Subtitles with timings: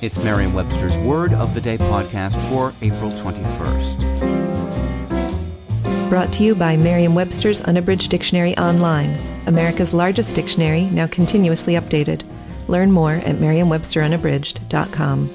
[0.00, 3.98] It's Merriam-Webster's Word of the Day podcast for April 21st.
[6.08, 12.22] Brought to you by Merriam-Webster's Unabridged Dictionary Online, America's largest dictionary, now continuously updated.
[12.68, 15.30] Learn more at merriam-websterunabridged.com.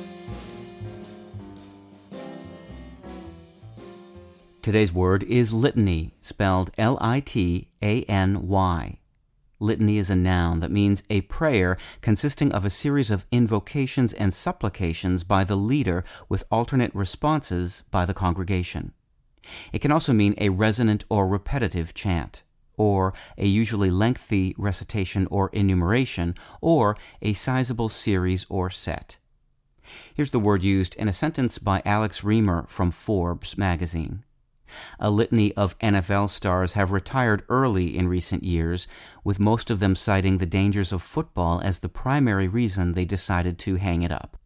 [4.61, 7.67] Today's word is litany, spelled L-I-T-A-N-Y.
[9.63, 14.33] Litany is a noun that means a prayer consisting of a series of invocations and
[14.33, 18.91] supplications by the leader with alternate responses by the congregation.
[19.71, 22.43] It can also mean a resonant or repetitive chant,
[22.75, 29.17] or a usually lengthy recitation or enumeration, or a sizable series or set.
[30.13, 34.23] Here's the word used in a sentence by Alex Reimer from Forbes magazine.
[34.99, 38.87] A litany of NFL stars have retired early in recent years,
[39.23, 43.59] with most of them citing the dangers of football as the primary reason they decided
[43.59, 44.37] to hang it up.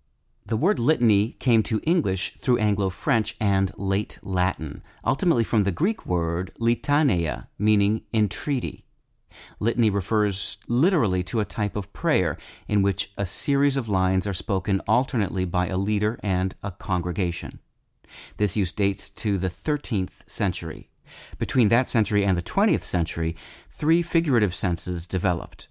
[0.45, 5.73] The word litany came to English through Anglo French and late Latin, ultimately from the
[5.73, 8.85] Greek word litaneia, meaning entreaty.
[9.59, 14.33] Litany refers literally to a type of prayer in which a series of lines are
[14.33, 17.59] spoken alternately by a leader and a congregation.
[18.37, 20.89] This use dates to the 13th century.
[21.37, 23.35] Between that century and the 20th century,
[23.71, 25.67] three figurative senses developed.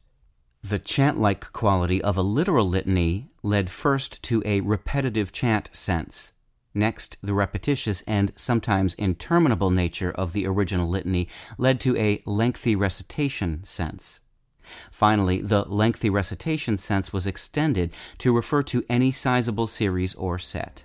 [0.62, 6.32] The chant like quality of a literal litany led first to a repetitive chant sense.
[6.74, 12.76] Next, the repetitious and sometimes interminable nature of the original litany led to a lengthy
[12.76, 14.20] recitation sense.
[14.90, 20.84] Finally, the lengthy recitation sense was extended to refer to any sizable series or set.